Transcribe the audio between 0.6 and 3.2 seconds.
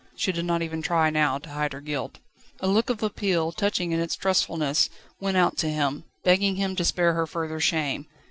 even try now to hide her guilt. A look of